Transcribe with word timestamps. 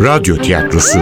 Radyo 0.00 0.36
Tiyatrosu 0.36 0.98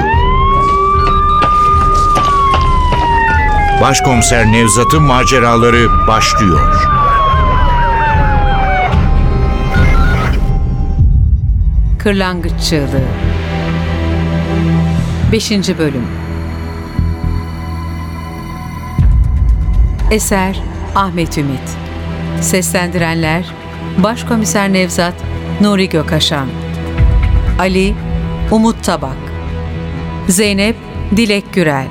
Başkomiser 3.80 4.52
Nevzat'ın 4.52 5.02
maceraları 5.02 6.06
başlıyor. 6.08 6.88
Kırlangıç 11.98 12.52
Çığlığı 12.68 13.08
5. 15.32 15.50
Bölüm 15.50 16.06
Eser 20.10 20.62
Ahmet 20.94 21.38
Ümit 21.38 21.76
Seslendirenler 22.40 23.44
Başkomiser 23.98 24.72
Nevzat 24.72 25.14
Nuri 25.60 25.88
Gökaşan 25.88 26.46
Ali 27.58 28.07
Umut 28.50 28.84
Tabak. 28.84 29.16
Zeynep 30.28 30.76
Dilek 31.16 31.52
Gürel. 31.52 31.86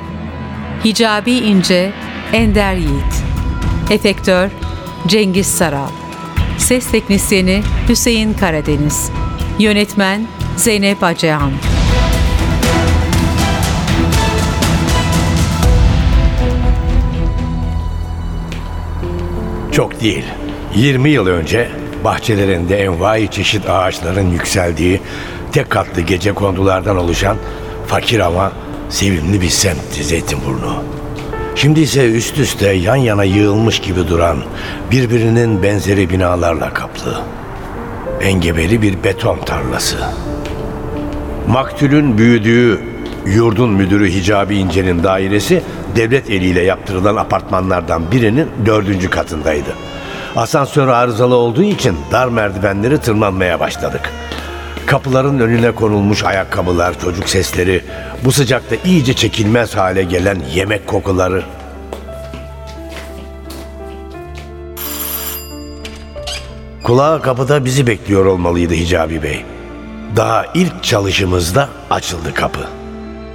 Hicabi 0.85 1.31
İnce 1.31 1.91
Ender 2.33 2.73
Yiğit. 2.73 3.23
Efektör 3.91 4.49
Cengiz 5.07 5.47
Saral. 5.47 5.89
Ses 6.57 6.91
Teknisyeni 6.91 7.61
Hüseyin 7.89 8.33
Karadeniz. 8.33 9.11
Yönetmen 9.59 10.27
Zeynep 10.55 11.03
Acehan. 11.03 11.51
Çok 19.71 20.01
değil. 20.01 20.25
20 20.75 21.09
yıl 21.09 21.27
önce 21.27 21.69
bahçelerinde 22.03 22.83
envai 22.83 23.31
çeşit 23.31 23.69
ağaçların 23.69 24.29
yükseldiği 24.29 25.01
tek 25.51 25.69
katlı 25.69 26.01
gece 26.01 26.33
kondulardan 26.33 26.97
oluşan 26.97 27.37
fakir 27.87 28.19
ama 28.19 28.51
sevimli 28.89 29.41
bir 29.41 29.49
semtti 29.49 30.03
Zeytinburnu. 30.03 30.83
Şimdi 31.55 31.79
ise 31.79 32.11
üst 32.11 32.37
üste 32.37 32.69
yan 32.69 32.95
yana 32.95 33.23
yığılmış 33.23 33.79
gibi 33.79 34.07
duran 34.07 34.37
birbirinin 34.91 35.63
benzeri 35.63 36.09
binalarla 36.09 36.73
kaplı. 36.73 37.21
Engebeli 38.21 38.81
bir 38.81 39.03
beton 39.03 39.37
tarlası. 39.37 39.97
Maktulün 41.47 42.17
büyüdüğü 42.17 42.81
yurdun 43.25 43.69
müdürü 43.69 44.11
Hicabi 44.11 44.57
İnce'nin 44.57 45.03
dairesi 45.03 45.63
devlet 45.95 46.29
eliyle 46.29 46.61
yaptırılan 46.61 47.15
apartmanlardan 47.15 48.11
birinin 48.11 48.47
dördüncü 48.65 49.09
katındaydı. 49.09 49.69
Asansör 50.35 50.87
arızalı 50.87 51.35
olduğu 51.35 51.63
için 51.63 51.97
dar 52.11 52.27
merdivenleri 52.27 52.97
tırmanmaya 52.97 53.59
başladık. 53.59 54.13
Kapıların 54.87 55.39
önüne 55.39 55.71
konulmuş 55.71 56.23
ayakkabılar, 56.23 56.99
çocuk 56.99 57.29
sesleri, 57.29 57.83
bu 58.25 58.31
sıcakta 58.31 58.75
iyice 58.85 59.13
çekilmez 59.13 59.75
hale 59.75 60.03
gelen 60.03 60.41
yemek 60.53 60.87
kokuları. 60.87 61.43
Kulağı 66.83 67.21
kapıda 67.21 67.65
bizi 67.65 67.87
bekliyor 67.87 68.25
olmalıydı 68.25 68.73
Hicabi 68.73 69.23
Bey. 69.23 69.45
Daha 70.15 70.45
ilk 70.53 70.83
çalışımızda 70.83 71.69
açıldı 71.89 72.33
kapı. 72.33 72.67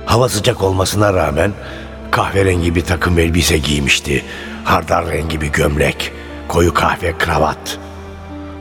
Hava 0.06 0.28
sıcak 0.28 0.62
olmasına 0.62 1.14
rağmen 1.14 1.52
kahverengi 2.10 2.74
bir 2.74 2.84
takım 2.84 3.18
elbise 3.18 3.58
giymişti. 3.58 4.24
Hardal 4.64 5.10
rengi 5.10 5.40
bir 5.40 5.48
gömlek, 5.48 6.12
koyu 6.48 6.74
kahve 6.74 7.18
kravat. 7.18 7.78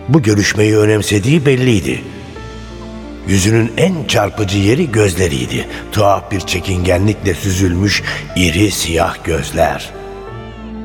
Bu 0.09 0.21
görüşmeyi 0.21 0.77
önemsediği 0.77 1.45
belliydi. 1.45 2.01
Yüzünün 3.27 3.71
en 3.77 4.07
çarpıcı 4.07 4.57
yeri 4.57 4.91
gözleriydi. 4.91 5.67
Tuhaf 5.91 6.31
bir 6.31 6.39
çekingenlikle 6.39 7.33
süzülmüş 7.33 8.03
iri 8.35 8.71
siyah 8.71 9.23
gözler. 9.23 9.89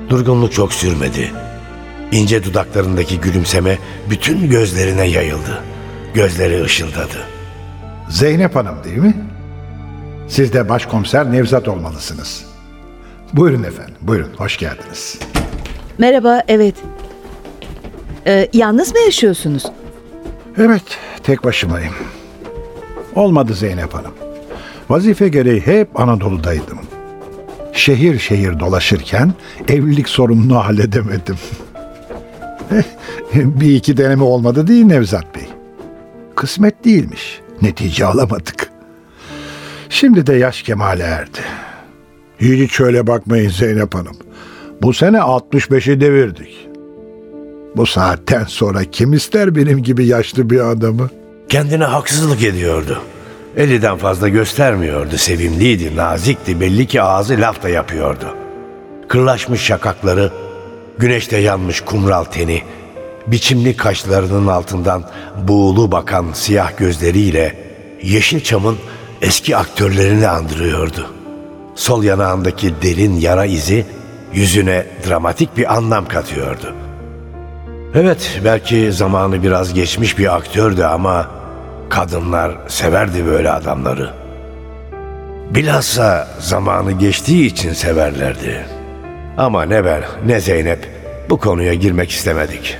Durgunluk 0.08 0.52
çok 0.52 0.72
sürmedi. 0.72 1.32
İnce 2.12 2.44
dudaklarındaki 2.44 3.20
gülümseme 3.20 3.78
bütün 4.10 4.50
gözlerine 4.50 5.04
yayıldı. 5.04 5.62
Gözleri 6.14 6.62
ışıldadı. 6.62 7.26
Zeynep 8.08 8.56
Hanım 8.56 8.84
değil 8.84 8.96
mi? 8.98 9.14
Siz 10.28 10.52
de 10.52 10.68
başkomiser 10.68 11.32
Nevzat 11.32 11.68
olmalısınız. 11.68 12.44
Buyurun 13.32 13.62
efendim, 13.62 13.94
buyurun. 14.02 14.32
Hoş 14.36 14.56
geldiniz. 14.56 15.18
Merhaba, 15.98 16.42
evet. 16.48 16.74
Ee, 18.26 18.48
yalnız 18.52 18.92
mı 18.92 18.98
yaşıyorsunuz? 19.00 19.62
Evet, 20.58 20.82
tek 21.22 21.44
başımayım. 21.44 21.94
Olmadı 23.16 23.54
Zeynep 23.54 23.94
Hanım. 23.94 24.12
Vazife 24.88 25.28
gereği 25.28 25.60
hep 25.60 26.00
Anadolu'daydım. 26.00 26.78
Şehir 27.72 28.18
şehir 28.18 28.60
dolaşırken 28.60 29.32
evlilik 29.68 30.08
sorununu 30.08 30.56
halledemedim. 30.64 31.36
bir 33.34 33.74
iki 33.74 33.96
deneme 33.96 34.22
olmadı 34.22 34.66
değil 34.66 34.84
Nevzat 34.84 35.34
Bey. 35.34 35.48
Kısmet 36.34 36.84
değilmiş. 36.84 37.40
Netice 37.62 38.06
alamadık. 38.06 38.70
Şimdi 39.88 40.26
de 40.26 40.34
yaş 40.34 40.62
kemale 40.62 41.02
erdi. 41.02 41.38
Hiç 42.40 42.72
şöyle 42.72 43.06
bakmayın 43.06 43.50
Zeynep 43.50 43.94
Hanım. 43.94 44.16
Bu 44.82 44.92
sene 44.92 45.16
65'i 45.16 46.00
devirdik. 46.00 46.68
Bu 47.76 47.86
saatten 47.86 48.44
sonra 48.44 48.84
kim 48.84 49.12
ister 49.12 49.56
benim 49.56 49.82
gibi 49.82 50.06
yaşlı 50.06 50.50
bir 50.50 50.60
adamı? 50.60 51.10
Kendine 51.48 51.84
haksızlık 51.84 52.42
ediyordu. 52.42 53.02
Eliden 53.56 53.96
fazla 53.96 54.28
göstermiyordu, 54.28 55.18
sevimliydi, 55.18 55.96
nazikti, 55.96 56.60
belli 56.60 56.86
ki 56.86 57.02
ağzı 57.02 57.40
laf 57.40 57.62
da 57.62 57.68
yapıyordu. 57.68 58.36
Kırlaşmış 59.08 59.60
şakakları, 59.60 60.32
güneşte 60.98 61.36
yanmış 61.36 61.80
kumral 61.80 62.24
teni, 62.24 62.62
biçimli 63.26 63.76
kaşlarının 63.76 64.46
altından 64.46 65.04
buğulu 65.48 65.92
bakan 65.92 66.26
siyah 66.32 66.76
gözleriyle 66.76 67.54
Yeşilçam'ın 68.02 68.76
eski 69.22 69.56
aktörlerini 69.56 70.28
andırıyordu. 70.28 71.10
Sol 71.74 72.02
yanağındaki 72.02 72.74
derin 72.82 73.16
yara 73.16 73.44
izi 73.44 73.86
yüzüne 74.32 74.86
dramatik 75.08 75.56
bir 75.56 75.74
anlam 75.74 76.08
katıyordu. 76.08 76.74
Evet, 77.94 78.40
belki 78.44 78.92
zamanı 78.92 79.42
biraz 79.42 79.74
geçmiş 79.74 80.18
bir 80.18 80.36
aktördü 80.36 80.82
ama 80.82 81.35
kadınlar 81.88 82.52
severdi 82.68 83.26
böyle 83.26 83.50
adamları. 83.50 84.10
Bilhassa 85.50 86.28
zamanı 86.38 86.92
geçtiği 86.92 87.46
için 87.46 87.72
severlerdi. 87.72 88.66
Ama 89.36 89.62
ne 89.62 89.84
ben 89.84 90.02
ne 90.26 90.40
Zeynep 90.40 90.88
bu 91.30 91.36
konuya 91.38 91.74
girmek 91.74 92.10
istemedik. 92.10 92.76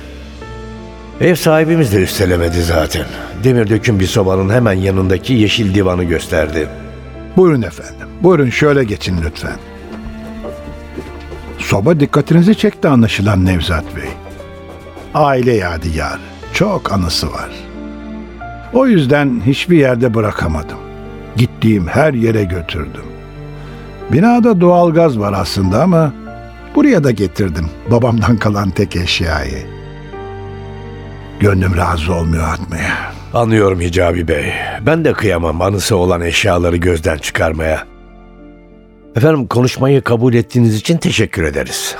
Ev 1.21 1.35
sahibimiz 1.35 1.93
de 1.93 2.03
üstelemedi 2.03 2.61
zaten. 2.61 3.05
Demir 3.43 3.69
döküm 3.69 3.99
bir 3.99 4.07
sobanın 4.07 4.49
hemen 4.49 4.73
yanındaki 4.73 5.33
yeşil 5.33 5.75
divanı 5.75 6.03
gösterdi. 6.03 6.67
Buyurun 7.37 7.61
efendim. 7.61 8.07
Buyurun 8.23 8.49
şöyle 8.49 8.83
geçin 8.83 9.17
lütfen. 9.25 9.57
Soba 11.59 11.99
dikkatinizi 11.99 12.55
çekti 12.55 12.87
anlaşılan 12.87 13.45
Nevzat 13.45 13.95
Bey. 13.95 14.09
Aile 15.13 15.53
yadigarı. 15.53 16.19
Çok 16.53 16.91
anısı 16.91 17.31
var. 17.31 17.66
O 18.73 18.87
yüzden 18.87 19.41
hiçbir 19.45 19.77
yerde 19.77 20.13
bırakamadım. 20.13 20.77
Gittiğim 21.35 21.87
her 21.87 22.13
yere 22.13 22.43
götürdüm. 22.43 23.03
Binada 24.11 24.61
doğalgaz 24.61 25.19
var 25.19 25.33
aslında 25.37 25.83
ama 25.83 26.13
buraya 26.75 27.03
da 27.03 27.11
getirdim 27.11 27.69
babamdan 27.91 28.37
kalan 28.37 28.69
tek 28.69 28.95
eşyayı. 28.95 29.65
Gönlüm 31.39 31.77
razı 31.77 32.13
olmuyor 32.13 32.47
atmaya. 32.53 33.13
Anlıyorum 33.33 33.81
Hicabi 33.81 34.27
Bey. 34.27 34.53
Ben 34.85 35.05
de 35.05 35.13
kıyamam 35.13 35.61
anısı 35.61 35.95
olan 35.95 36.21
eşyaları 36.21 36.75
gözden 36.77 37.17
çıkarmaya. 37.17 37.83
Efendim 39.15 39.47
konuşmayı 39.47 40.01
kabul 40.01 40.33
ettiğiniz 40.33 40.75
için 40.75 40.97
teşekkür 40.97 41.43
ederiz. 41.43 41.95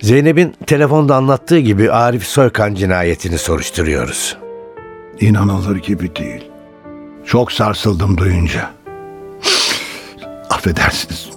Zeynep'in 0.00 0.54
telefonda 0.66 1.16
anlattığı 1.16 1.58
gibi 1.58 1.92
Arif 1.92 2.24
Soykan 2.24 2.74
cinayetini 2.74 3.38
soruşturuyoruz. 3.38 4.36
İnanılır 5.20 5.76
gibi 5.76 6.16
değil. 6.16 6.50
Çok 7.26 7.52
sarsıldım 7.52 8.18
duyunca. 8.18 8.70
Affedersiniz. 10.50 11.30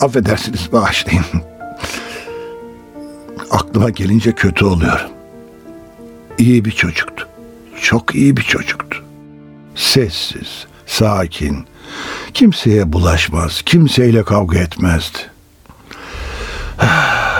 Affedersiniz 0.00 0.72
bağışlayın. 0.72 1.24
Aklıma 3.50 3.90
gelince 3.90 4.32
kötü 4.32 4.64
oluyorum. 4.64 5.10
İyi 6.38 6.64
bir 6.64 6.70
çocuktu. 6.70 7.28
Çok 7.82 8.14
iyi 8.14 8.36
bir 8.36 8.42
çocuktu. 8.42 9.04
Sessiz, 9.74 10.66
sakin. 10.86 11.66
Kimseye 12.34 12.92
bulaşmaz, 12.92 13.62
kimseyle 13.62 14.24
kavga 14.24 14.58
etmezdi. 14.58 15.18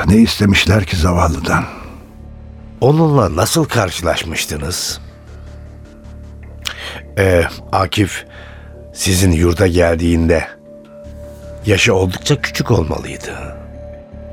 Ne 0.06 0.16
istemişler 0.16 0.84
ki 0.84 0.96
zavallıdan? 0.96 1.64
Onunla 2.80 3.36
nasıl 3.36 3.64
karşılaşmıştınız? 3.64 5.00
Ee, 7.18 7.44
Akif 7.72 8.24
sizin 8.94 9.32
yurda 9.32 9.66
geldiğinde 9.66 10.48
yaşı 11.66 11.94
oldukça 11.94 12.40
küçük 12.40 12.70
olmalıydı. 12.70 13.56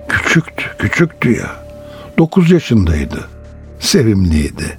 Küçüktü, 0.10 0.66
küçüktü 0.80 1.32
ya. 1.38 1.50
Dokuz 2.18 2.52
yaşındaydı. 2.52 3.28
Sevimliydi. 3.80 4.78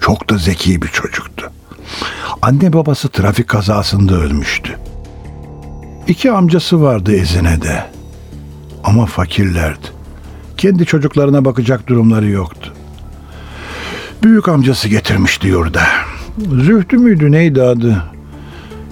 Çok 0.00 0.30
da 0.30 0.38
zeki 0.38 0.82
bir 0.82 0.88
çocuktu. 0.88 1.50
Anne 2.42 2.72
babası 2.72 3.08
trafik 3.08 3.48
kazasında 3.48 4.14
ölmüştü. 4.14 4.78
İki 6.06 6.30
amcası 6.30 6.82
vardı 6.82 7.16
Ezine'de. 7.16 7.84
Ama 8.84 9.06
fakirlerdi. 9.06 9.86
Kendi 10.56 10.86
çocuklarına 10.86 11.44
bakacak 11.44 11.86
durumları 11.86 12.28
yoktu. 12.28 12.72
Büyük 14.22 14.48
amcası 14.48 14.88
getirmişti 14.88 15.48
yurda. 15.48 15.82
Zühtü 16.38 16.96
müydü 16.98 17.32
neydi 17.32 17.62
adı? 17.62 18.02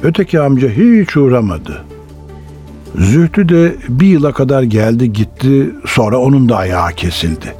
Öteki 0.03 0.41
amca 0.41 0.69
hiç 0.69 1.17
uğramadı. 1.17 1.85
Zühtü 2.95 3.49
de 3.49 3.77
bir 3.89 4.07
yıla 4.07 4.33
kadar 4.33 4.63
geldi 4.63 5.13
gitti 5.13 5.71
sonra 5.87 6.19
onun 6.19 6.49
da 6.49 6.57
ayağı 6.57 6.93
kesildi. 6.93 7.55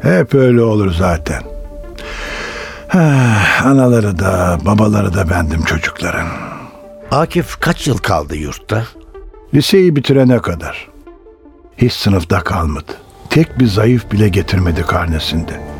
Hep 0.00 0.34
öyle 0.34 0.62
olur 0.62 0.94
zaten. 0.98 1.42
Ah, 2.94 3.66
anaları 3.66 4.18
da 4.18 4.58
babaları 4.66 5.14
da 5.14 5.30
bendim 5.30 5.62
çocukların. 5.62 6.28
Akif 7.10 7.60
kaç 7.60 7.86
yıl 7.86 7.98
kaldı 7.98 8.36
yurtta? 8.36 8.84
Liseyi 9.54 9.96
bitirene 9.96 10.38
kadar. 10.38 10.88
Hiç 11.76 11.92
sınıfta 11.92 12.40
kalmadı. 12.40 12.92
Tek 13.30 13.58
bir 13.58 13.66
zayıf 13.66 14.12
bile 14.12 14.28
getirmedi 14.28 14.82
karnesinde. 14.82 15.73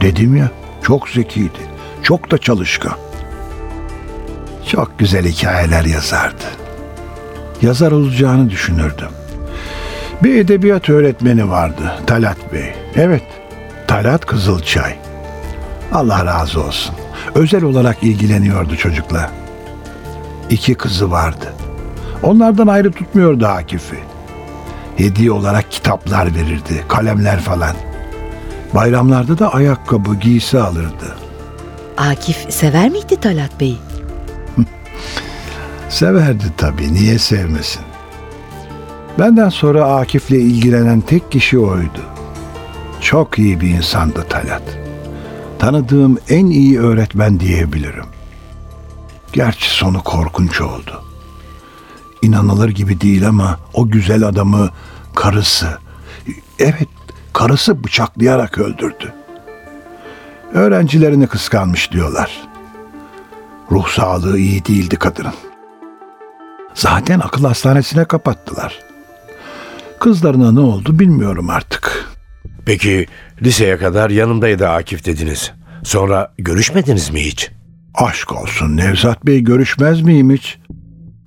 Dedim 0.00 0.36
ya 0.36 0.50
çok 0.82 1.08
zekiydi. 1.08 1.58
Çok 2.02 2.30
da 2.30 2.38
çalışkan. 2.38 2.94
Çok 4.70 4.98
güzel 4.98 5.26
hikayeler 5.26 5.84
yazardı. 5.84 6.44
Yazar 7.62 7.92
olacağını 7.92 8.50
düşünürdüm. 8.50 9.08
Bir 10.22 10.36
edebiyat 10.36 10.88
öğretmeni 10.90 11.50
vardı 11.50 11.92
Talat 12.06 12.52
Bey. 12.52 12.72
Evet 12.96 13.22
Talat 13.88 14.26
Kızılçay. 14.26 14.96
Allah 15.92 16.26
razı 16.26 16.62
olsun. 16.62 16.94
Özel 17.34 17.64
olarak 17.64 18.02
ilgileniyordu 18.02 18.76
çocukla. 18.76 19.30
İki 20.50 20.74
kızı 20.74 21.10
vardı. 21.10 21.54
Onlardan 22.22 22.66
ayrı 22.66 22.92
tutmuyordu 22.92 23.46
Akif'i. 23.46 23.98
Hediye 24.96 25.32
olarak 25.32 25.70
kitaplar 25.70 26.34
verirdi, 26.34 26.84
kalemler 26.88 27.40
falan. 27.40 27.76
Bayramlarda 28.74 29.38
da 29.38 29.54
ayakkabı, 29.54 30.14
giysi 30.14 30.58
alırdı. 30.60 31.16
Akif 31.96 32.46
sever 32.48 32.88
miydi 32.88 33.16
Talat 33.20 33.60
Bey'i? 33.60 33.78
Severdi 35.88 36.44
tabii, 36.56 36.94
niye 36.94 37.18
sevmesin? 37.18 37.82
Benden 39.18 39.48
sonra 39.48 39.84
Akif'le 39.84 40.30
ilgilenen 40.30 41.00
tek 41.00 41.32
kişi 41.32 41.58
oydu. 41.58 42.00
Çok 43.00 43.38
iyi 43.38 43.60
bir 43.60 43.68
insandı 43.68 44.26
Talat. 44.28 44.62
Tanıdığım 45.58 46.18
en 46.28 46.46
iyi 46.46 46.80
öğretmen 46.80 47.40
diyebilirim. 47.40 48.06
Gerçi 49.32 49.70
sonu 49.70 50.02
korkunç 50.02 50.60
oldu. 50.60 51.02
İnanılır 52.22 52.68
gibi 52.68 53.00
değil 53.00 53.28
ama 53.28 53.58
o 53.74 53.88
güzel 53.88 54.22
adamı 54.22 54.70
karısı, 55.14 55.78
evet 56.58 56.88
karısı 57.34 57.84
bıçaklayarak 57.84 58.58
öldürdü. 58.58 59.12
Öğrencilerini 60.52 61.26
kıskanmış 61.26 61.92
diyorlar. 61.92 62.42
Ruh 63.70 63.88
sağlığı 63.88 64.38
iyi 64.38 64.64
değildi 64.64 64.96
kadının. 64.96 65.34
Zaten 66.74 67.20
akıl 67.20 67.44
hastanesine 67.44 68.04
kapattılar. 68.04 68.78
Kızlarına 70.00 70.52
ne 70.52 70.60
oldu 70.60 70.98
bilmiyorum 70.98 71.50
artık. 71.50 72.08
Peki 72.66 73.06
liseye 73.42 73.78
kadar 73.78 74.10
yanımdaydı 74.10 74.68
Akif 74.68 75.04
dediniz. 75.04 75.52
Sonra 75.82 76.32
görüşmediniz 76.38 77.10
mi 77.10 77.20
hiç? 77.20 77.50
Aşk 77.94 78.32
olsun 78.32 78.76
Nevzat 78.76 79.26
Bey 79.26 79.40
görüşmez 79.40 80.00
miyim 80.00 80.30
hiç? 80.30 80.58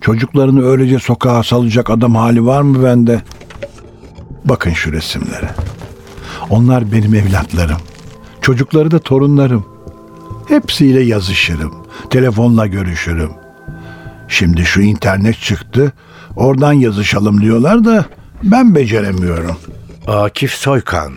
Çocuklarını 0.02 0.66
öylece 0.66 1.00
sokağa 1.00 1.44
salacak 1.44 1.90
adam 1.90 2.16
hali 2.16 2.46
var 2.46 2.62
mı 2.62 2.84
bende? 2.84 3.22
Bakın 4.46 4.72
şu 4.74 4.92
resimlere. 4.92 5.50
Onlar 6.50 6.92
benim 6.92 7.16
evlatlarım. 7.16 7.78
Çocukları 8.42 8.92
da 8.92 9.00
torunlarım. 9.00 9.66
Hepsiyle 10.48 11.02
yazışırım. 11.02 11.74
Telefonla 12.10 12.68
görüşürüm. 12.68 13.32
Şimdi 14.28 14.66
şu 14.66 14.82
internet 14.82 15.40
çıktı. 15.42 15.94
Oradan 16.36 16.74
yazışalım 16.74 17.42
diyorlar 17.42 17.86
da 17.86 18.06
ben 18.44 18.76
beceremiyorum. 18.76 19.56
Akif 20.08 20.52
Soykan. 20.52 21.14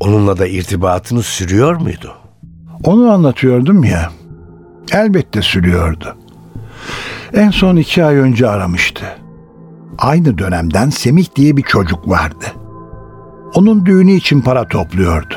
Onunla 0.00 0.38
da 0.38 0.46
irtibatınız 0.46 1.26
sürüyor 1.26 1.76
muydu? 1.76 2.12
Onu 2.84 3.10
anlatıyordum 3.10 3.84
ya. 3.84 4.10
Elbette 4.92 5.42
sürüyordu. 5.42 6.16
En 7.34 7.50
son 7.50 7.76
iki 7.76 8.04
ay 8.04 8.16
önce 8.16 8.48
aramıştı. 8.48 9.04
Aynı 9.98 10.38
dönemden 10.38 10.90
Semih 10.90 11.26
diye 11.36 11.56
bir 11.56 11.62
çocuk 11.62 12.08
vardı. 12.08 12.44
Onun 13.54 13.86
düğünü 13.86 14.12
için 14.12 14.40
para 14.40 14.68
topluyordu. 14.68 15.34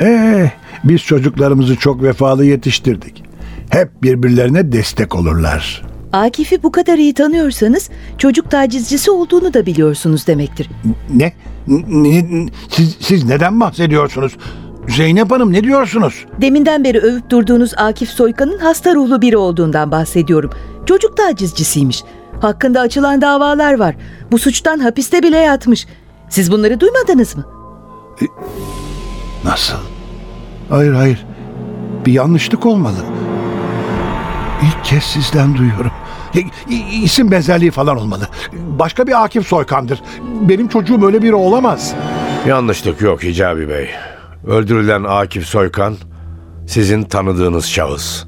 Ee, 0.00 0.50
biz 0.84 1.00
çocuklarımızı 1.02 1.76
çok 1.76 2.02
vefalı 2.02 2.44
yetiştirdik. 2.44 3.22
Hep 3.70 4.02
birbirlerine 4.02 4.72
destek 4.72 5.14
olurlar. 5.14 5.82
Akif'i 6.12 6.62
bu 6.62 6.72
kadar 6.72 6.98
iyi 6.98 7.14
tanıyorsanız 7.14 7.90
çocuk 8.18 8.50
tacizcisi 8.50 9.10
olduğunu 9.10 9.54
da 9.54 9.66
biliyorsunuz 9.66 10.26
demektir. 10.26 10.70
Ne? 11.14 11.32
Ne- 11.88 12.48
Siz, 12.68 12.96
siz 13.00 13.24
neden 13.24 13.60
bahsediyorsunuz? 13.60 14.36
Zeynep 14.88 15.30
Hanım 15.30 15.52
ne 15.52 15.64
diyorsunuz? 15.64 16.24
Deminden 16.40 16.84
beri 16.84 16.98
övüp 16.98 17.30
durduğunuz 17.30 17.72
Akif 17.76 18.08
Soykan'ın 18.08 18.58
hasta 18.58 18.94
ruhlu 18.94 19.22
biri 19.22 19.36
olduğundan 19.36 19.90
bahsediyorum. 19.90 20.50
Çocuk 20.86 21.16
tacizcisiymiş. 21.16 22.04
Hakkında 22.40 22.80
açılan 22.80 23.20
davalar 23.22 23.78
var. 23.78 23.94
Bu 24.32 24.38
suçtan 24.38 24.78
hapiste 24.78 25.22
bile 25.22 25.36
yatmış. 25.38 25.86
Siz 26.32 26.50
bunları 26.52 26.80
duymadınız 26.80 27.36
mı? 27.36 27.44
Nasıl? 29.44 29.76
Hayır 30.70 30.92
hayır. 30.92 31.26
Bir 32.06 32.12
yanlışlık 32.12 32.66
olmalı. 32.66 32.96
İlk 34.62 34.84
kez 34.84 35.02
sizden 35.04 35.54
duyuyorum. 35.56 35.90
İ- 36.70 37.02
İsim 37.04 37.30
benzerliği 37.30 37.70
falan 37.70 37.96
olmalı. 37.96 38.28
Başka 38.52 39.06
bir 39.06 39.24
Akif 39.24 39.46
Soykan'dır. 39.46 40.02
Benim 40.40 40.68
çocuğum 40.68 41.06
öyle 41.06 41.22
biri 41.22 41.34
olamaz. 41.34 41.94
Yanlışlık 42.46 43.00
yok 43.00 43.22
Hicabi 43.22 43.68
Bey. 43.68 43.90
Öldürülen 44.46 45.04
Akif 45.04 45.46
Soykan 45.46 45.96
sizin 46.66 47.02
tanıdığınız 47.02 47.66
şahıs. 47.66 48.24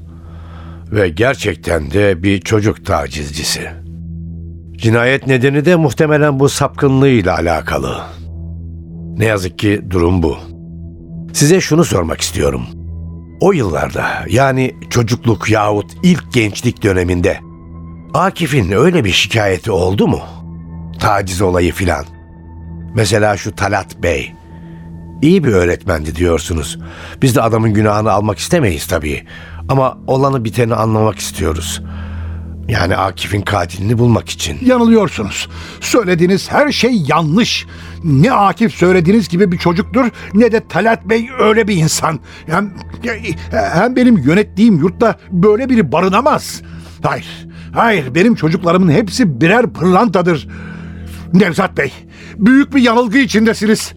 Ve 0.91 1.09
gerçekten 1.09 1.91
de 1.91 2.23
bir 2.23 2.41
çocuk 2.41 2.85
tacizcisi. 2.85 3.71
Cinayet 4.77 5.27
nedeni 5.27 5.65
de 5.65 5.75
muhtemelen 5.75 6.39
bu 6.39 6.49
sapkınlığıyla 6.49 7.35
alakalı. 7.35 8.01
Ne 9.17 9.25
yazık 9.25 9.59
ki 9.59 9.81
durum 9.89 10.23
bu. 10.23 10.37
Size 11.33 11.61
şunu 11.61 11.85
sormak 11.85 12.21
istiyorum. 12.21 12.65
O 13.39 13.51
yıllarda 13.51 14.05
yani 14.29 14.75
çocukluk 14.89 15.49
yahut 15.49 15.91
ilk 16.03 16.33
gençlik 16.33 16.83
döneminde 16.83 17.39
Akif'in 18.13 18.71
öyle 18.71 19.03
bir 19.03 19.11
şikayeti 19.11 19.71
oldu 19.71 20.07
mu? 20.07 20.19
Taciz 20.99 21.41
olayı 21.41 21.73
filan. 21.73 22.05
Mesela 22.95 23.37
şu 23.37 23.55
Talat 23.55 24.03
Bey. 24.03 24.33
İyi 25.21 25.43
bir 25.43 25.53
öğretmendi 25.53 26.15
diyorsunuz. 26.15 26.79
Biz 27.21 27.35
de 27.35 27.41
adamın 27.41 27.73
günahını 27.73 28.11
almak 28.11 28.37
istemeyiz 28.37 28.87
tabii. 28.87 29.23
Ama 29.69 29.97
olanı 30.07 30.45
biteni 30.45 30.75
anlamak 30.75 31.19
istiyoruz. 31.19 31.81
Yani 32.67 32.95
Akif'in 32.95 33.41
katilini 33.41 33.97
bulmak 33.97 34.29
için. 34.29 34.57
Yanılıyorsunuz. 34.65 35.49
Söylediğiniz 35.81 36.51
her 36.51 36.71
şey 36.71 37.03
yanlış. 37.07 37.65
Ne 38.03 38.31
Akif 38.31 38.73
söylediğiniz 38.73 39.29
gibi 39.29 39.51
bir 39.51 39.57
çocuktur 39.57 40.05
ne 40.33 40.51
de 40.51 40.67
Talat 40.67 41.05
Bey 41.09 41.29
öyle 41.39 41.67
bir 41.67 41.75
insan. 41.75 42.19
Hem, 42.45 42.73
hem 43.51 43.95
benim 43.95 44.17
yönettiğim 44.17 44.77
yurtta 44.77 45.19
böyle 45.31 45.69
biri 45.69 45.91
barınamaz. 45.91 46.61
Hayır, 47.03 47.47
hayır 47.73 48.15
benim 48.15 48.35
çocuklarımın 48.35 48.91
hepsi 48.91 49.41
birer 49.41 49.73
pırlantadır. 49.73 50.47
Nevzat 51.33 51.77
Bey, 51.77 51.93
büyük 52.37 52.75
bir 52.75 52.81
yanılgı 52.81 53.17
içindesiniz. 53.17 53.93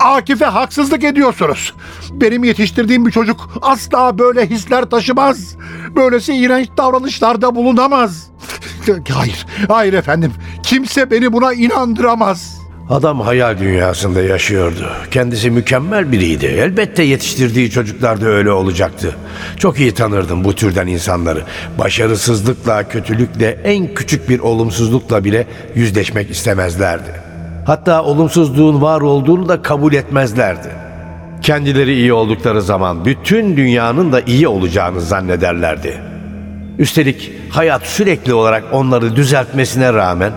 Akif'e 0.00 0.44
haksızlık 0.44 1.04
ediyorsunuz. 1.04 1.74
Benim 2.10 2.44
yetiştirdiğim 2.44 3.06
bir 3.06 3.10
çocuk 3.10 3.58
asla 3.62 4.18
böyle 4.18 4.46
hisler 4.50 4.84
taşımaz. 4.84 5.56
Böylesi 5.96 6.34
iğrenç 6.34 6.68
davranışlarda 6.76 7.54
bulunamaz. 7.54 8.30
Hayır, 9.10 9.46
hayır 9.68 9.92
efendim. 9.92 10.32
Kimse 10.62 11.10
beni 11.10 11.32
buna 11.32 11.52
inandıramaz. 11.54 12.64
Adam 12.90 13.20
hayal 13.20 13.58
dünyasında 13.58 14.22
yaşıyordu. 14.22 14.92
Kendisi 15.10 15.50
mükemmel 15.50 16.12
biriydi. 16.12 16.46
Elbette 16.46 17.02
yetiştirdiği 17.02 17.70
çocuklar 17.70 18.20
da 18.20 18.26
öyle 18.26 18.50
olacaktı. 18.50 19.16
Çok 19.58 19.80
iyi 19.80 19.94
tanırdım 19.94 20.44
bu 20.44 20.54
türden 20.54 20.86
insanları. 20.86 21.44
Başarısızlıkla, 21.78 22.88
kötülükle, 22.88 23.60
en 23.64 23.94
küçük 23.94 24.28
bir 24.28 24.38
olumsuzlukla 24.38 25.24
bile 25.24 25.46
yüzleşmek 25.74 26.30
istemezlerdi. 26.30 27.23
Hatta 27.64 28.02
olumsuzluğun 28.02 28.82
var 28.82 29.00
olduğunu 29.00 29.48
da 29.48 29.62
kabul 29.62 29.92
etmezlerdi. 29.92 30.68
Kendileri 31.42 31.94
iyi 31.94 32.12
oldukları 32.12 32.62
zaman 32.62 33.04
bütün 33.04 33.56
dünyanın 33.56 34.12
da 34.12 34.20
iyi 34.20 34.48
olacağını 34.48 35.00
zannederlerdi. 35.00 36.00
Üstelik 36.78 37.32
hayat 37.50 37.82
sürekli 37.82 38.34
olarak 38.34 38.64
onları 38.72 39.16
düzeltmesine 39.16 39.92
rağmen 39.92 40.32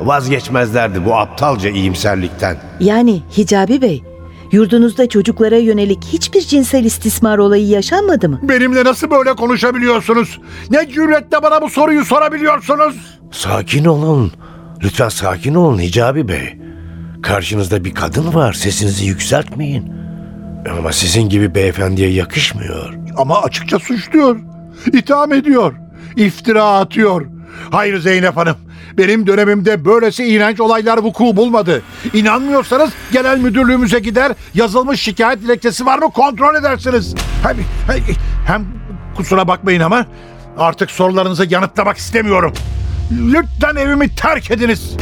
vazgeçmezlerdi 0.00 1.04
bu 1.04 1.14
aptalca 1.16 1.70
iyimserlikten. 1.70 2.56
Yani 2.80 3.22
Hicabi 3.38 3.82
Bey, 3.82 4.02
yurdunuzda 4.52 5.08
çocuklara 5.08 5.56
yönelik 5.56 6.04
hiçbir 6.04 6.40
cinsel 6.40 6.84
istismar 6.84 7.38
olayı 7.38 7.66
yaşanmadı 7.66 8.28
mı? 8.28 8.40
Benimle 8.42 8.84
nasıl 8.84 9.10
böyle 9.10 9.32
konuşabiliyorsunuz? 9.34 10.40
Ne 10.70 10.88
cüretle 10.88 11.42
bana 11.42 11.62
bu 11.62 11.70
soruyu 11.70 12.04
sorabiliyorsunuz? 12.04 12.96
Sakin 13.32 13.84
olun. 13.84 14.32
Lütfen 14.82 15.08
sakin 15.08 15.54
olun 15.54 15.78
Hicabi 15.78 16.28
Bey. 16.28 16.60
Karşınızda 17.22 17.84
bir 17.84 17.94
kadın 17.94 18.34
var. 18.34 18.52
Sesinizi 18.52 19.04
yükseltmeyin. 19.06 19.92
Ama 20.78 20.92
sizin 20.92 21.28
gibi 21.28 21.54
beyefendiye 21.54 22.10
yakışmıyor. 22.10 22.94
Ama 23.16 23.42
açıkça 23.42 23.78
suçluyor. 23.78 24.40
İtham 24.92 25.32
ediyor. 25.32 25.74
iftira 26.16 26.64
atıyor. 26.64 27.26
Hayır 27.70 27.98
Zeynep 28.00 28.36
Hanım. 28.36 28.56
Benim 28.98 29.26
dönemimde 29.26 29.84
böylesi 29.84 30.24
iğrenç 30.24 30.60
olaylar 30.60 30.98
vuku 30.98 31.36
bulmadı. 31.36 31.82
İnanmıyorsanız 32.14 32.90
genel 33.12 33.38
müdürlüğümüze 33.38 33.98
gider 33.98 34.32
yazılmış 34.54 35.00
şikayet 35.00 35.42
dilekçesi 35.42 35.86
var 35.86 35.98
mı 35.98 36.10
kontrol 36.10 36.54
edersiniz. 36.54 37.14
Hem, 37.42 37.56
hem, 38.46 38.66
kusura 39.16 39.48
bakmayın 39.48 39.80
ama 39.80 40.06
artık 40.58 40.90
sorularınızı 40.90 41.46
yanıtlamak 41.50 41.96
istemiyorum. 41.96 42.52
Lütfen 43.12 43.76
evimi 43.76 44.14
terk 44.14 44.50
ediniz. 44.50 44.96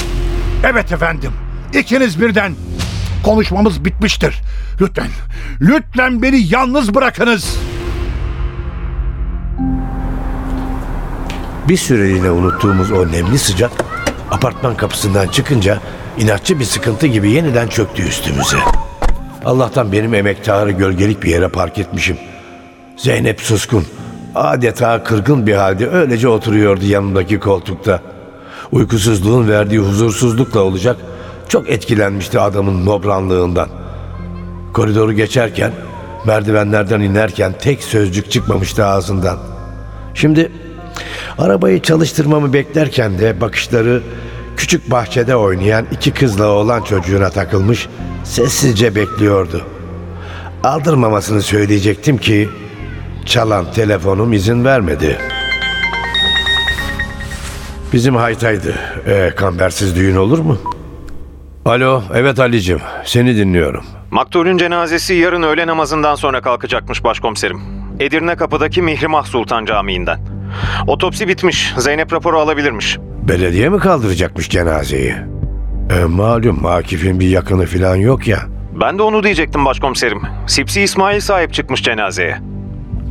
Evet 0.64 0.92
efendim. 0.92 1.32
İkiniz 1.74 2.20
birden. 2.20 2.52
Konuşmamız 3.24 3.84
bitmiştir. 3.84 4.40
Lütfen, 4.80 5.08
lütfen 5.60 6.22
beni 6.22 6.40
yalnız 6.52 6.94
bırakınız. 6.94 7.56
Bir 11.68 11.76
süreliğine 11.76 12.30
unuttuğumuz 12.30 12.90
o 12.90 13.12
nemli 13.12 13.38
sıcak 13.38 13.70
apartman 14.30 14.76
kapısından 14.76 15.28
çıkınca 15.28 15.78
inatçı 16.18 16.60
bir 16.60 16.64
sıkıntı 16.64 17.06
gibi 17.06 17.30
yeniden 17.30 17.68
çöktü 17.68 18.02
üstümüze. 18.02 18.56
Allah'tan 19.44 19.92
benim 19.92 20.14
emektarı 20.14 20.70
gölgelik 20.70 21.22
bir 21.22 21.30
yere 21.30 21.48
park 21.48 21.78
etmişim. 21.78 22.16
Zeynep 22.96 23.40
suskun, 23.40 23.84
adeta 24.34 25.04
kırgın 25.04 25.46
bir 25.46 25.54
halde 25.54 25.88
öylece 25.90 26.28
oturuyordu 26.28 26.84
yanımdaki 26.84 27.40
koltukta. 27.40 28.02
Uykusuzluğun 28.72 29.48
verdiği 29.48 29.78
huzursuzlukla 29.78 30.60
olacak 30.60 30.96
çok 31.48 31.70
etkilenmişti 31.70 32.40
adamın 32.40 32.86
nobranlığından. 32.86 33.68
Koridoru 34.72 35.12
geçerken, 35.12 35.72
merdivenlerden 36.26 37.00
inerken 37.00 37.52
tek 37.58 37.82
sözcük 37.82 38.30
çıkmamıştı 38.30 38.84
ağzından. 38.84 39.38
Şimdi 40.14 40.52
arabayı 41.38 41.82
çalıştırmamı 41.82 42.52
beklerken 42.52 43.18
de 43.18 43.40
bakışları 43.40 44.02
küçük 44.56 44.90
bahçede 44.90 45.36
oynayan 45.36 45.86
iki 45.92 46.10
kızla 46.10 46.46
olan 46.46 46.82
çocuğuna 46.82 47.30
takılmış 47.30 47.88
sessizce 48.24 48.94
bekliyordu. 48.94 49.62
Aldırmamasını 50.64 51.42
söyleyecektim 51.42 52.18
ki 52.18 52.48
çalan 53.26 53.72
telefonum 53.72 54.32
izin 54.32 54.64
vermedi. 54.64 55.18
Bizim 57.92 58.16
haytaydı. 58.16 58.74
Ee, 59.06 59.32
kambersiz 59.36 59.96
düğün 59.96 60.16
olur 60.16 60.38
mu? 60.38 60.58
Alo, 61.68 62.02
evet 62.14 62.38
Ali'cim. 62.38 62.80
Seni 63.04 63.36
dinliyorum. 63.36 63.84
Maktulün 64.10 64.58
cenazesi 64.58 65.14
yarın 65.14 65.42
öğle 65.42 65.66
namazından 65.66 66.14
sonra 66.14 66.40
kalkacakmış 66.40 67.04
başkomiserim. 67.04 67.60
Edirne 68.00 68.36
kapıdaki 68.36 68.82
Mihrimah 68.82 69.24
Sultan 69.24 69.64
Camii'nden. 69.64 70.20
Otopsi 70.86 71.28
bitmiş. 71.28 71.74
Zeynep 71.78 72.12
raporu 72.12 72.38
alabilirmiş. 72.38 72.98
Belediye 73.28 73.68
mi 73.68 73.78
kaldıracakmış 73.78 74.50
cenazeyi? 74.50 75.14
E, 76.00 76.04
malum 76.04 76.66
Akif'in 76.66 77.20
bir 77.20 77.28
yakını 77.28 77.66
falan 77.66 77.96
yok 77.96 78.28
ya. 78.28 78.38
Ben 78.80 78.98
de 78.98 79.02
onu 79.02 79.22
diyecektim 79.22 79.64
başkomiserim. 79.64 80.22
Sipsi 80.46 80.80
İsmail 80.80 81.20
sahip 81.20 81.52
çıkmış 81.54 81.82
cenazeye. 81.82 82.38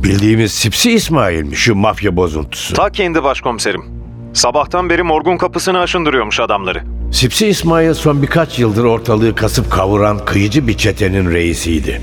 Bildiğimiz 0.02 0.52
Sipsi 0.52 0.92
İsmail 0.92 1.42
mi 1.42 1.56
şu 1.56 1.74
mafya 1.74 2.16
bozuntusu? 2.16 2.74
Ta 2.74 2.90
kendi 2.90 3.22
başkomiserim. 3.22 3.84
Sabahtan 4.32 4.90
beri 4.90 5.02
morgun 5.02 5.36
kapısını 5.36 5.80
aşındırıyormuş 5.80 6.40
adamları. 6.40 6.97
Sipsi 7.12 7.46
İsmail 7.46 7.94
son 7.94 8.22
birkaç 8.22 8.58
yıldır 8.58 8.84
ortalığı 8.84 9.34
kasıp 9.34 9.72
kavuran 9.72 10.24
kıyıcı 10.24 10.68
bir 10.68 10.76
çetenin 10.76 11.30
reisiydi. 11.30 12.00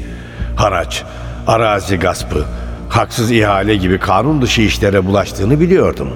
Haraç, 0.56 1.04
arazi 1.48 1.98
gaspı, 1.98 2.46
haksız 2.90 3.32
ihale 3.32 3.76
gibi 3.76 4.00
kanun 4.00 4.42
dışı 4.42 4.62
işlere 4.62 5.06
bulaştığını 5.06 5.60
biliyordum. 5.60 6.10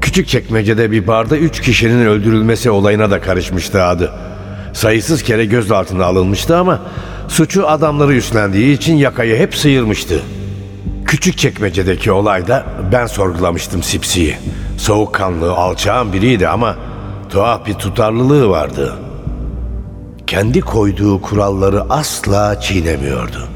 Küçük 0.00 0.28
çekmecede 0.28 0.90
bir 0.90 1.06
barda 1.06 1.36
üç 1.36 1.60
kişinin 1.60 2.06
öldürülmesi 2.06 2.70
olayına 2.70 3.10
da 3.10 3.20
karışmıştı 3.20 3.82
adı. 3.82 4.12
Sayısız 4.72 5.22
kere 5.22 5.44
gözaltına 5.44 6.04
alınmıştı 6.04 6.56
ama 6.56 6.80
suçu 7.28 7.68
adamları 7.68 8.14
üstlendiği 8.14 8.76
için 8.76 8.96
yakayı 8.96 9.36
hep 9.36 9.54
sıyırmıştı. 9.54 10.22
Küçük 11.06 11.38
çekmecedeki 11.38 12.12
olayda 12.12 12.66
ben 12.92 13.06
sorgulamıştım 13.06 13.82
Sipsi'yi. 13.82 14.36
Soğukkanlı, 14.78 15.52
alçağın 15.52 16.12
biriydi 16.12 16.48
ama 16.48 16.76
tuhaf 17.32 17.66
bir 17.66 17.74
tutarlılığı 17.74 18.48
vardı. 18.48 18.94
Kendi 20.26 20.60
koyduğu 20.60 21.22
kuralları 21.22 21.80
asla 21.80 22.60
çiğnemiyordu. 22.60 23.48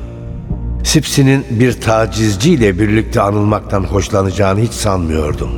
Sipsi'nin 0.84 1.46
bir 1.50 1.80
tacizciyle 1.80 2.78
birlikte 2.78 3.20
anılmaktan 3.20 3.84
hoşlanacağını 3.84 4.60
hiç 4.60 4.72
sanmıyordum. 4.72 5.50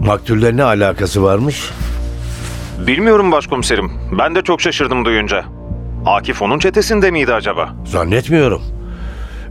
Maktullerine 0.00 0.62
alakası 0.62 1.22
varmış? 1.22 1.70
Bilmiyorum 2.86 3.32
başkomiserim. 3.32 3.90
Ben 4.18 4.34
de 4.34 4.42
çok 4.42 4.60
şaşırdım 4.60 5.04
duyunca. 5.04 5.44
Akif 6.06 6.42
onun 6.42 6.58
çetesinde 6.58 7.10
miydi 7.10 7.34
acaba? 7.34 7.74
Zannetmiyorum. 7.84 8.62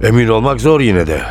Emin 0.04 0.28
olmak 0.28 0.62
zor 0.62 0.82
yine 0.82 1.08
de. 1.08 1.22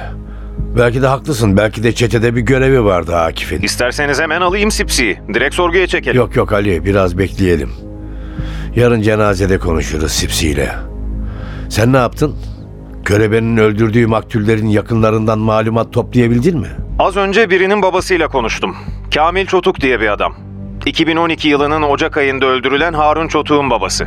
Belki 0.78 1.02
de 1.02 1.06
haklısın. 1.06 1.56
Belki 1.56 1.82
de 1.82 1.92
çetede 1.92 2.36
bir 2.36 2.40
görevi 2.40 2.84
vardı 2.84 3.16
Akif'in. 3.16 3.62
İsterseniz 3.62 4.20
hemen 4.20 4.40
alayım 4.40 4.70
Sipsi'yi. 4.70 5.18
Direkt 5.34 5.54
sorguya 5.54 5.86
çekelim. 5.86 6.16
Yok 6.16 6.36
yok 6.36 6.52
Ali 6.52 6.84
biraz 6.84 7.18
bekleyelim. 7.18 7.70
Yarın 8.76 9.02
cenazede 9.02 9.58
konuşuruz 9.58 10.12
Sipsi'yle. 10.12 10.70
Sen 11.68 11.92
ne 11.92 11.96
yaptın? 11.96 12.36
Körebenin 13.04 13.56
öldürdüğü 13.56 14.06
maktullerin 14.06 14.66
yakınlarından 14.66 15.38
malumat 15.38 15.92
toplayabildin 15.92 16.58
mi? 16.60 16.68
Az 16.98 17.16
önce 17.16 17.50
birinin 17.50 17.82
babasıyla 17.82 18.28
konuştum. 18.28 18.76
Kamil 19.14 19.46
Çotuk 19.46 19.80
diye 19.80 20.00
bir 20.00 20.08
adam. 20.12 20.34
2012 20.86 21.48
yılının 21.48 21.82
Ocak 21.82 22.16
ayında 22.16 22.46
öldürülen 22.46 22.92
Harun 22.92 23.28
Çotuk'un 23.28 23.70
babası. 23.70 24.06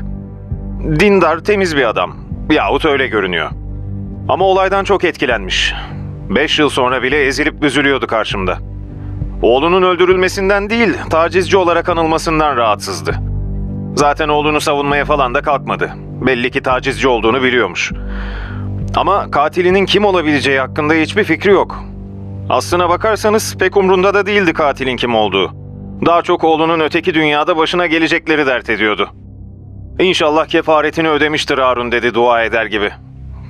Dindar, 1.00 1.40
temiz 1.40 1.76
bir 1.76 1.90
adam. 1.90 2.16
Yahut 2.52 2.86
öyle 2.86 3.08
görünüyor. 3.08 3.50
Ama 4.30 4.46
olaydan 4.46 4.84
çok 4.84 5.04
etkilenmiş. 5.04 5.74
5 6.30 6.60
yıl 6.60 6.70
sonra 6.70 7.04
bile 7.04 7.26
ezilip 7.26 7.62
büzülüyordu 7.62 8.08
karşımda. 8.08 8.58
Oğlunun 9.42 9.82
öldürülmesinden 9.82 10.70
değil, 10.70 10.94
tacizci 11.10 11.58
olarak 11.58 11.90
anılmasından 11.90 12.58
rahatsızdı. 12.58 13.16
Zaten 13.96 14.30
oğlunu 14.30 14.62
savunmaya 14.62 15.06
falan 15.06 15.34
da 15.34 15.42
kalkmadı. 15.42 15.92
Belli 16.22 16.52
ki 16.52 16.62
tacizci 16.62 17.08
olduğunu 17.08 17.44
biliyormuş. 17.44 17.92
Ama 18.96 19.32
katilinin 19.32 19.86
kim 19.86 20.06
olabileceği 20.06 20.60
hakkında 20.60 20.94
hiçbir 20.94 21.24
fikri 21.24 21.52
yok. 21.52 21.84
Aslına 22.50 22.90
bakarsanız 22.90 23.58
pek 23.58 23.78
umrunda 23.78 24.14
da 24.14 24.26
değildi 24.26 24.54
katilin 24.54 24.98
kim 24.98 25.16
olduğu. 25.16 25.52
Daha 26.06 26.22
çok 26.22 26.44
oğlunun 26.44 26.80
öteki 26.80 27.14
dünyada 27.14 27.58
başına 27.58 27.88
gelecekleri 27.88 28.46
dert 28.46 28.70
ediyordu. 28.70 29.10
İnşallah 30.00 30.46
kefaretini 30.46 31.10
ödemiştir 31.10 31.58
Harun 31.58 31.92
dedi 31.92 32.14
dua 32.14 32.44
eder 32.44 32.66
gibi. 32.66 32.92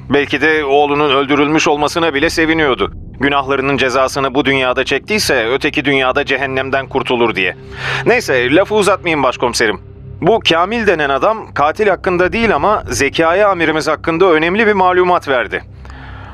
Belki 0.09 0.41
de 0.41 0.65
oğlunun 0.65 1.09
öldürülmüş 1.15 1.67
olmasına 1.67 2.13
bile 2.13 2.29
seviniyordu. 2.29 2.91
Günahlarının 3.19 3.77
cezasını 3.77 4.35
bu 4.35 4.45
dünyada 4.45 4.83
çektiyse 4.83 5.47
öteki 5.53 5.85
dünyada 5.85 6.25
cehennemden 6.25 6.87
kurtulur 6.87 7.35
diye. 7.35 7.57
Neyse 8.05 8.55
lafı 8.55 8.75
uzatmayayım 8.75 9.23
başkomiserim. 9.23 9.79
Bu 10.21 10.39
Kamil 10.49 10.87
denen 10.87 11.09
adam 11.09 11.53
katil 11.53 11.87
hakkında 11.87 12.33
değil 12.33 12.55
ama 12.55 12.83
Zekai 12.89 13.45
amirimiz 13.45 13.87
hakkında 13.87 14.25
önemli 14.25 14.67
bir 14.67 14.73
malumat 14.73 15.27
verdi. 15.27 15.63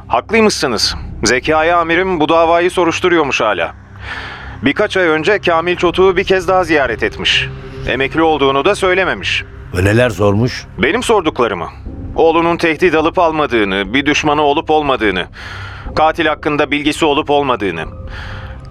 Haklıymışsınız. 0.07 0.95
Zekai 1.23 1.73
amirim 1.73 2.19
bu 2.19 2.29
davayı 2.29 2.71
soruşturuyormuş 2.71 3.41
hala. 3.41 3.73
Birkaç 4.61 4.97
ay 4.97 5.07
önce 5.07 5.39
Kamil 5.39 5.75
Çotuk'u 5.75 6.17
bir 6.17 6.23
kez 6.23 6.47
daha 6.47 6.63
ziyaret 6.63 7.03
etmiş. 7.03 7.49
Emekli 7.87 8.21
olduğunu 8.21 8.65
da 8.65 8.75
söylememiş. 8.75 9.43
Ve 9.77 9.83
neler 9.85 10.09
sormuş? 10.09 10.65
Benim 10.77 11.03
sorduklarımı. 11.03 11.69
Oğlunun 12.15 12.57
tehdit 12.57 12.95
alıp 12.95 13.19
almadığını, 13.19 13.93
bir 13.93 14.05
düşmanı 14.05 14.41
olup 14.41 14.69
olmadığını, 14.69 15.25
katil 15.95 16.25
hakkında 16.25 16.71
bilgisi 16.71 17.05
olup 17.05 17.29
olmadığını. 17.29 17.85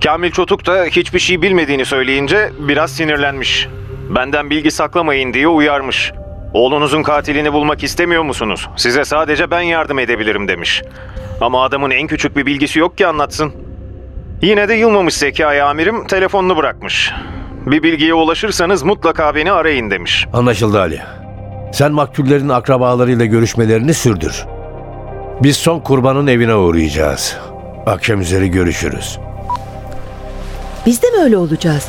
Kamil 0.05 0.31
Çotuk 0.31 0.67
da 0.67 0.85
hiçbir 0.85 1.19
şey 1.19 1.43
bilmediğini 1.43 1.85
söyleyince 1.85 2.51
biraz 2.59 2.93
sinirlenmiş. 2.93 3.69
Benden 4.15 4.51
bilgi 4.51 4.71
saklamayın 4.71 5.35
diye 5.35 5.49
uyarmış. 5.49 6.13
Oğlunuzun 6.53 7.03
katilini 7.03 7.53
bulmak 7.53 7.83
istemiyor 7.83 8.23
musunuz? 8.23 8.69
Size 8.77 9.05
sadece 9.05 9.51
ben 9.51 9.61
yardım 9.61 9.99
edebilirim 9.99 10.49
demiş. 10.49 10.83
Ama 11.41 11.65
adamın 11.65 11.91
en 11.91 12.07
küçük 12.07 12.37
bir 12.37 12.47
bilgisi 12.47 12.79
yok 12.79 12.99
ki 12.99 13.07
anlatsın. 13.07 13.53
Yine 14.43 14.69
de 14.69 14.75
yılmamış 14.75 15.15
Zekai 15.15 15.63
amirim 15.63 16.07
telefonunu 16.07 16.57
bırakmış. 16.57 17.13
Bir 17.67 17.83
bilgiye 17.83 18.15
ulaşırsanız 18.15 18.83
mutlaka 18.83 19.35
beni 19.35 19.53
arayın 19.53 19.91
demiş. 19.91 20.27
Anlaşıldı 20.33 20.81
Ali. 20.81 21.01
Sen 21.73 21.93
maktullerin 21.93 22.49
akrabalarıyla 22.49 23.25
görüşmelerini 23.25 23.95
sürdür. 23.95 24.47
Biz 25.43 25.57
son 25.57 25.81
kurbanın 25.81 26.27
evine 26.27 26.55
uğrayacağız. 26.55 27.37
Akşam 27.87 28.21
üzeri 28.21 28.51
görüşürüz. 28.51 29.19
Biz 30.87 31.03
de 31.03 31.11
mi 31.11 31.19
öyle 31.23 31.37
olacağız? 31.37 31.89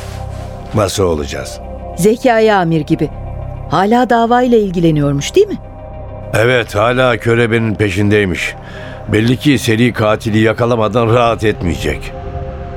Nasıl 0.74 1.04
olacağız? 1.04 1.60
Zekai 1.96 2.52
Amir 2.52 2.80
gibi. 2.80 3.10
Hala 3.70 4.10
davayla 4.10 4.58
ilgileniyormuş 4.58 5.34
değil 5.34 5.48
mi? 5.48 5.58
Evet 6.34 6.74
hala 6.74 7.16
körebenin 7.16 7.74
peşindeymiş. 7.74 8.54
Belli 9.12 9.36
ki 9.36 9.58
seri 9.58 9.92
katili 9.92 10.38
yakalamadan 10.38 11.06
rahat 11.14 11.44
etmeyecek. 11.44 12.12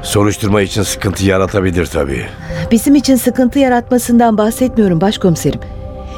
Soruşturma 0.03 0.61
için 0.61 0.83
sıkıntı 0.83 1.25
yaratabilir 1.25 1.85
tabii. 1.85 2.25
Bizim 2.71 2.95
için 2.95 3.15
sıkıntı 3.15 3.59
yaratmasından 3.59 4.37
bahsetmiyorum 4.37 5.01
başkomiserim. 5.01 5.59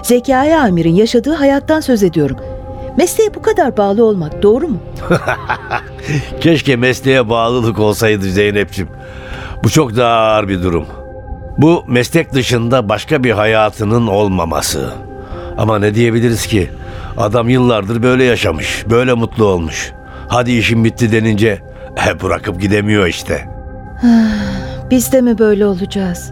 Zekai 0.03 0.55
Amir'in 0.55 0.95
yaşadığı 0.95 1.33
hayattan 1.33 1.79
söz 1.79 2.03
ediyorum. 2.03 2.37
Mesleğe 2.97 3.33
bu 3.35 3.41
kadar 3.41 3.77
bağlı 3.77 4.05
olmak 4.05 4.43
doğru 4.43 4.67
mu? 4.67 4.77
Keşke 6.41 6.75
mesleğe 6.75 7.29
bağlılık 7.29 7.79
olsaydı 7.79 8.25
Zeynep'ciğim. 8.25 8.89
Bu 9.63 9.69
çok 9.69 9.95
daha 9.97 10.13
ağır 10.15 10.47
bir 10.47 10.63
durum. 10.63 10.85
Bu 11.57 11.83
meslek 11.87 12.33
dışında 12.33 12.89
başka 12.89 13.23
bir 13.23 13.31
hayatının 13.31 14.07
olmaması. 14.07 14.89
Ama 15.57 15.79
ne 15.79 15.95
diyebiliriz 15.95 16.47
ki? 16.47 16.69
Adam 17.17 17.49
yıllardır 17.49 18.03
böyle 18.03 18.23
yaşamış, 18.23 18.85
böyle 18.89 19.13
mutlu 19.13 19.45
olmuş. 19.45 19.91
Hadi 20.27 20.51
işim 20.51 20.83
bitti 20.83 21.11
denince 21.11 21.59
e, 22.07 22.21
bırakıp 22.21 22.61
gidemiyor 22.61 23.07
işte. 23.07 23.49
Biz 24.91 25.11
de 25.11 25.21
mi 25.21 25.37
böyle 25.39 25.65
olacağız? 25.65 26.31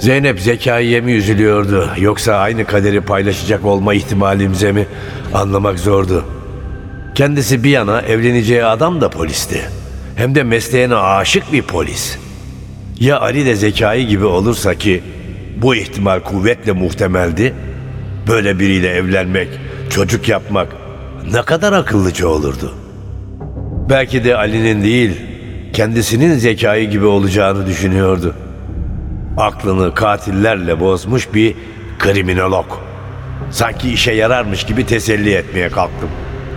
Zeynep 0.00 0.40
zekaiye 0.40 1.00
mi 1.00 1.12
üzülüyordu 1.12 1.90
yoksa 1.98 2.34
aynı 2.34 2.64
kaderi 2.64 3.00
paylaşacak 3.00 3.64
olma 3.64 3.94
ihtimalimize 3.94 4.72
mi 4.72 4.86
anlamak 5.34 5.78
zordu. 5.78 6.24
Kendisi 7.14 7.64
bir 7.64 7.70
yana 7.70 8.00
evleneceği 8.00 8.64
adam 8.64 9.00
da 9.00 9.10
polisti. 9.10 9.60
Hem 10.16 10.34
de 10.34 10.42
mesleğine 10.42 10.94
aşık 10.94 11.52
bir 11.52 11.62
polis. 11.62 12.18
Ya 13.00 13.20
Ali 13.20 13.46
de 13.46 13.54
zekai 13.54 14.06
gibi 14.06 14.24
olursa 14.24 14.74
ki 14.74 15.02
bu 15.56 15.74
ihtimal 15.74 16.20
kuvvetle 16.20 16.72
muhtemeldi. 16.72 17.54
Böyle 18.28 18.58
biriyle 18.58 18.88
evlenmek, 18.88 19.48
çocuk 19.90 20.28
yapmak 20.28 20.68
ne 21.32 21.42
kadar 21.42 21.72
akıllıca 21.72 22.26
olurdu. 22.26 22.74
Belki 23.90 24.24
de 24.24 24.36
Ali'nin 24.36 24.82
değil, 24.82 25.20
kendisinin 25.72 26.34
zekayı 26.34 26.90
gibi 26.90 27.04
olacağını 27.04 27.66
düşünüyordu 27.66 28.34
aklını 29.36 29.94
katillerle 29.94 30.80
bozmuş 30.80 31.34
bir 31.34 31.54
kriminolog. 31.98 32.66
Sanki 33.50 33.92
işe 33.92 34.12
yararmış 34.12 34.64
gibi 34.64 34.86
teselli 34.86 35.34
etmeye 35.34 35.68
kalktım. 35.68 36.08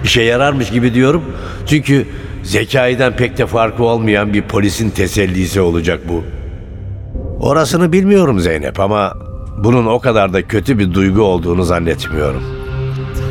İşe 0.04 0.22
yararmış 0.22 0.72
gibi 0.72 0.94
diyorum 0.94 1.24
çünkü 1.66 2.08
zekaiden 2.44 3.16
pek 3.16 3.38
de 3.38 3.46
farkı 3.46 3.84
olmayan 3.84 4.34
bir 4.34 4.42
polisin 4.42 4.90
tesellisi 4.90 5.62
olacak 5.62 6.00
bu. 6.10 6.24
Orasını 7.40 7.94
bilmiyorum 7.94 8.40
Zeynep 8.40 8.80
ama 8.80 9.14
bunun 9.58 9.86
o 9.86 10.00
kadar 10.00 10.34
da 10.34 10.48
kötü 10.48 10.80
bir 10.80 10.94
duygu 10.94 11.22
olduğunu 11.22 11.64
zannetmiyorum. 11.64 12.44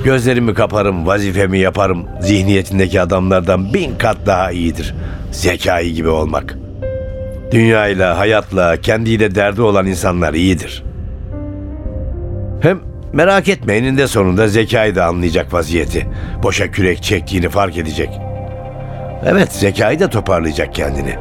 Gözlerimi 0.05 0.55
kaparım, 0.55 1.07
vazifemi 1.07 1.59
yaparım. 1.59 2.07
Zihniyetindeki 2.21 3.01
adamlardan 3.01 3.75
bin 3.75 3.95
kat 3.99 4.17
daha 4.27 4.51
iyidir. 4.51 4.95
Zekai 5.33 5.93
gibi 5.93 6.09
olmak.'' 6.09 6.62
Dünyayla, 7.53 8.19
hayatla, 8.19 8.77
kendiyle 8.77 9.35
derdi 9.35 9.63
olan 9.63 9.87
insanlar 9.87 10.35
iyidir. 10.35 10.85
Hem 12.61 12.81
merak 13.13 13.49
etme 13.49 13.75
eninde 13.75 14.07
sonunda 14.07 14.49
zekayı 14.49 14.95
da 14.95 15.05
anlayacak 15.05 15.53
vaziyeti. 15.53 16.09
Boşa 16.43 16.71
kürek 16.71 17.03
çektiğini 17.03 17.49
fark 17.49 17.77
edecek. 17.77 18.11
Evet 19.27 19.53
zekayı 19.53 20.01
da 20.01 20.11
toparlayacak 20.11 20.75
kendini. 20.75 21.15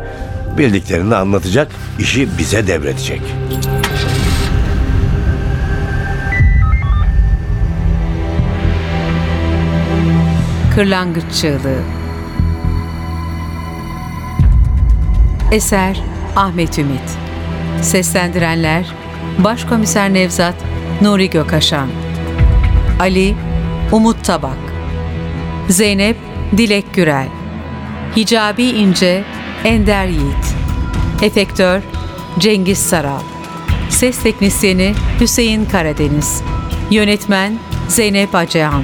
Bildiklerini 0.58 1.15
anlatacak, 1.15 1.72
işi 2.00 2.38
bize 2.38 2.67
devredecek. 2.67 3.22
Kırlangıç 10.76 11.24
Çığlığı 11.41 11.82
Eser 15.52 16.11
Ahmet 16.36 16.80
Ümit. 16.80 17.17
Seslendirenler 17.82 18.86
Başkomiser 19.39 20.13
Nevzat 20.13 20.56
Nuri 21.02 21.30
Gökaşan 21.30 21.89
Ali 23.00 23.36
Umut 23.91 24.24
Tabak. 24.24 24.58
Zeynep 25.70 26.17
Dilek 26.58 26.94
Gürel. 26.94 27.28
Hicabi 28.15 28.63
İnce 28.63 29.24
Ender 29.63 30.08
Yiğit. 30.08 30.56
Efektör 31.22 31.82
Cengiz 32.39 32.80
Saral. 32.80 33.22
Ses 33.89 34.24
Teknisyeni 34.24 34.94
Hüseyin 35.20 35.65
Karadeniz. 35.65 36.44
Yönetmen 36.91 37.54
Zeynep 37.88 38.36
Acehan 38.36 38.84